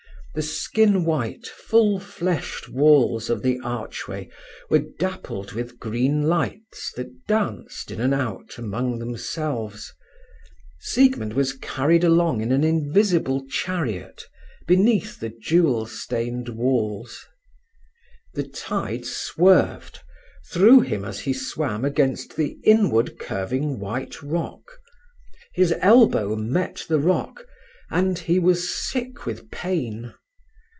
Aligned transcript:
The 0.33 0.41
skin 0.41 1.03
white, 1.03 1.45
full 1.45 1.99
fleshed 1.99 2.69
walls 2.69 3.29
of 3.29 3.43
the 3.43 3.59
archway 3.65 4.29
were 4.69 4.79
dappled 4.97 5.51
with 5.51 5.77
green 5.77 6.21
lights 6.23 6.93
that 6.95 7.09
danced 7.27 7.91
in 7.91 7.99
and 7.99 8.13
out 8.13 8.57
among 8.57 8.99
themselves. 8.99 9.93
Siegmund 10.79 11.33
was 11.33 11.51
carried 11.51 12.05
along 12.05 12.39
in 12.39 12.53
an 12.53 12.63
invisible 12.63 13.45
chariot, 13.49 14.23
beneath 14.65 15.19
the 15.19 15.27
jewel 15.27 15.85
stained 15.85 16.47
walls. 16.47 17.25
The 18.33 18.47
tide 18.47 19.05
swerved, 19.05 19.99
threw 20.49 20.79
him 20.79 21.03
as 21.03 21.19
he 21.19 21.33
swam 21.33 21.83
against 21.83 22.37
the 22.37 22.57
inward 22.63 23.19
curving 23.19 23.79
white 23.81 24.23
rock; 24.23 24.79
his 25.55 25.73
elbow 25.81 26.37
met 26.37 26.85
the 26.87 26.99
rock, 26.99 27.45
and 27.89 28.17
he 28.17 28.39
was 28.39 28.73
sick 28.73 29.25
with 29.25 29.51
pain. 29.51 30.13